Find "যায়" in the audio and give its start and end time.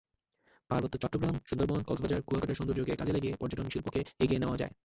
4.57-4.73